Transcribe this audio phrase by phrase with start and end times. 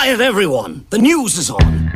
[0.00, 0.86] Quiet, everyone!
[0.88, 1.90] The news is on!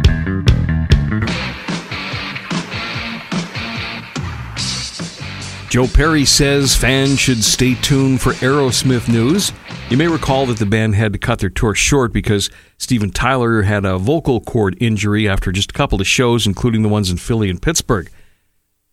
[5.70, 9.52] Joe Perry says fans should stay tuned for Aerosmith news.
[9.88, 13.62] You may recall that the band had to cut their tour short because Steven Tyler
[13.62, 17.16] had a vocal cord injury after just a couple of shows, including the ones in
[17.16, 18.10] Philly and Pittsburgh.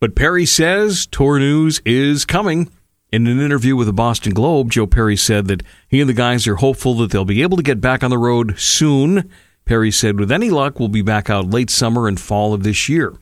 [0.00, 2.70] But Perry says tour news is coming.
[3.12, 6.48] In an interview with the Boston Globe, Joe Perry said that he and the guys
[6.48, 9.30] are hopeful that they'll be able to get back on the road soon.
[9.66, 12.88] Perry said, with any luck, we'll be back out late summer and fall of this
[12.88, 13.14] year.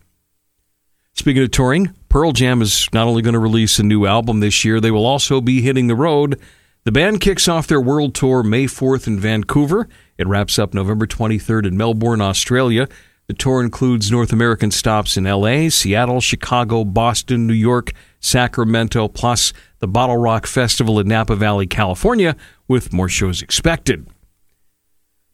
[1.15, 4.65] Speaking of touring, Pearl Jam is not only going to release a new album this
[4.65, 6.41] year, they will also be hitting the road.
[6.85, 9.89] The band kicks off their world tour May 4th in Vancouver.
[10.17, 12.87] It wraps up November 23rd in Melbourne, Australia.
[13.27, 19.53] The tour includes North American stops in LA, Seattle, Chicago, Boston, New York, Sacramento, plus
[19.81, 22.37] the BottleRock Festival in Napa Valley, California,
[22.69, 24.07] with more shows expected.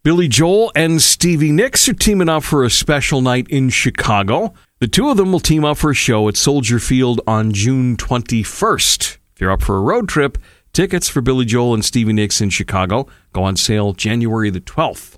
[0.03, 4.55] Billy Joel and Stevie Nicks are teaming up for a special night in Chicago.
[4.79, 7.97] The two of them will team up for a show at Soldier Field on June
[7.97, 9.19] 21st.
[9.35, 10.39] If you're up for a road trip,
[10.73, 15.17] tickets for Billy Joel and Stevie Nicks in Chicago go on sale January the 12th.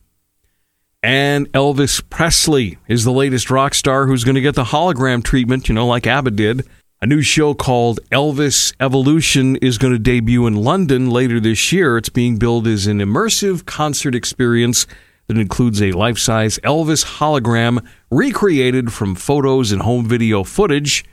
[1.02, 5.68] And Elvis Presley is the latest rock star who's going to get the hologram treatment,
[5.68, 6.66] you know, like ABBA did.
[7.00, 11.96] A new show called Elvis Evolution is going to debut in London later this year.
[11.96, 14.84] It's being billed as an immersive concert experience
[15.28, 21.04] that includes a life size Elvis hologram recreated from photos and home video footage.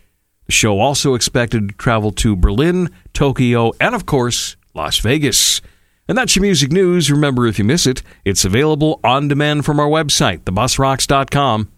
[0.48, 5.62] The show also expected to travel to Berlin, Tokyo, and of course, Las Vegas.
[6.08, 7.12] And that's your music news.
[7.12, 11.72] Remember, if you miss it, it's available on demand from our website, thebusrocks.com.